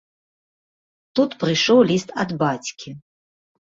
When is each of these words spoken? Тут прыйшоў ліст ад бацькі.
Тут 1.21 1.37
прыйшоў 1.45 1.79
ліст 1.93 2.09
ад 2.27 2.37
бацькі. 2.45 2.89